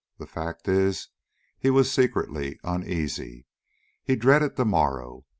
The 0.17 0.25
fact 0.25 0.67
is, 0.67 1.09
he 1.59 1.69
was 1.69 1.91
secretly 1.91 2.59
uneasy. 2.63 3.45
He 4.03 4.15
dreaded 4.15 4.55
the 4.55 4.65
morrow. 4.65 5.27